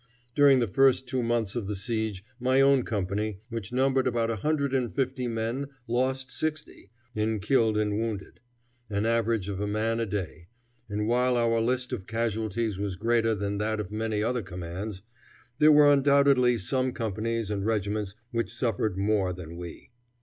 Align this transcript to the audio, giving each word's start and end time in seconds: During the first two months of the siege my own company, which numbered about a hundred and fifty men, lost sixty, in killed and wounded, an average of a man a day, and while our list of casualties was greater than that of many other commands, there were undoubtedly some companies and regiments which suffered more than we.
During 0.33 0.57
the 0.57 0.67
first 0.67 1.07
two 1.07 1.21
months 1.21 1.55
of 1.55 1.67
the 1.67 1.75
siege 1.75 2.23
my 2.39 2.59
own 2.59 2.81
company, 2.81 3.37
which 3.49 3.71
numbered 3.71 4.07
about 4.07 4.31
a 4.31 4.37
hundred 4.37 4.73
and 4.73 4.91
fifty 4.95 5.27
men, 5.27 5.67
lost 5.87 6.31
sixty, 6.31 6.89
in 7.13 7.39
killed 7.39 7.77
and 7.77 7.95
wounded, 7.99 8.39
an 8.89 9.05
average 9.05 9.47
of 9.47 9.59
a 9.61 9.67
man 9.67 9.99
a 9.99 10.07
day, 10.07 10.47
and 10.89 11.07
while 11.07 11.37
our 11.37 11.61
list 11.61 11.93
of 11.93 12.07
casualties 12.07 12.79
was 12.79 12.95
greater 12.95 13.35
than 13.35 13.59
that 13.59 13.79
of 13.79 13.91
many 13.91 14.23
other 14.23 14.41
commands, 14.41 15.03
there 15.59 15.71
were 15.71 15.93
undoubtedly 15.93 16.57
some 16.57 16.93
companies 16.93 17.51
and 17.51 17.63
regiments 17.63 18.15
which 18.31 18.51
suffered 18.51 18.97
more 18.97 19.31
than 19.33 19.55
we. 19.55 19.91